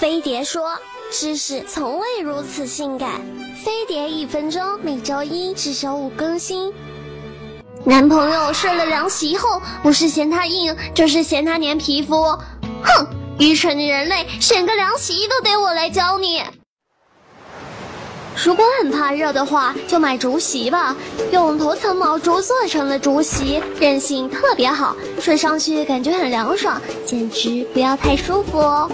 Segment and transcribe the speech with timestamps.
[0.00, 0.76] 飞碟说
[1.12, 3.20] ：“知识从未如此性感。”
[3.64, 6.72] 飞碟一分钟，每周一至周五更新。
[7.84, 12.24] 男朋友睡了凉席后，不是嫌它硬，就是嫌它粘皮肤。
[12.82, 13.06] 哼，
[13.38, 16.42] 愚蠢的人类，选个凉席都得我来教你。
[18.44, 20.96] 如果很怕热的话，就买竹席吧。
[21.30, 28.90] 用头层毛竹做成的竹席，韧性特别好，睡上去感觉很凉爽，简直不要太舒服哦。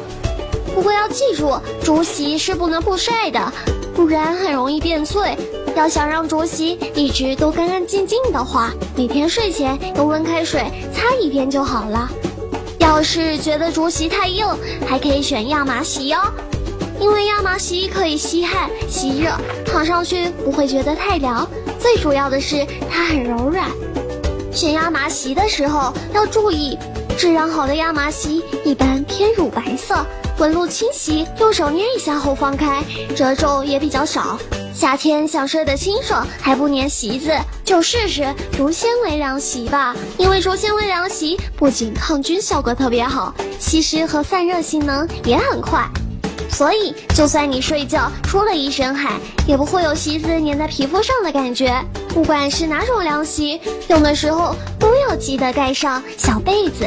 [0.74, 3.52] 不过要记住，竹席是不能不晒的，
[3.94, 5.36] 不然很容易变脆。
[5.76, 12.10] 要想让竹席一直都干干净净的话，每天睡前用温开水擦一遍就好了。
[12.78, 14.46] 要是觉得竹席太硬，
[14.86, 16.20] 还可以选亚麻席哦。
[16.98, 19.30] 因为亚麻席可以吸汗吸热，
[19.64, 21.48] 躺上去不会觉得太凉。
[21.78, 23.70] 最主要的是它很柔软。
[24.52, 26.76] 选亚麻席的时候要注意，
[27.16, 30.04] 质量好的亚麻席一般偏乳白色，
[30.38, 32.82] 纹路清晰，用手捏一下后放开，
[33.14, 34.38] 褶皱也比较少。
[34.74, 37.32] 夏天想睡得清爽还不粘席子，
[37.64, 39.94] 就试试竹纤维凉席吧。
[40.16, 45.86] 因为竹纤维凉席不仅抗菌效果特别好，吸湿和散热性能也很快。
[46.52, 49.12] 所以，就算你睡觉出了一身汗，
[49.46, 51.72] 也不会有席子粘在皮肤上的感觉。
[52.08, 56.86] 不管是哪种凉席，用的时候都要记得盖上小被子，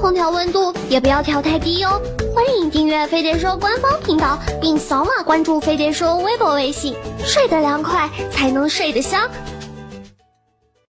[0.00, 2.00] 空调温度也不要调太低哦。
[2.34, 9.28] 欢迎订阅飞碟说官方频道，并扫码关注飞碟说微博、微信，睡得凉快才能睡得香。